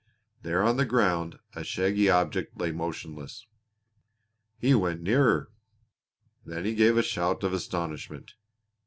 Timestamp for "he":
4.57-4.73, 6.65-6.73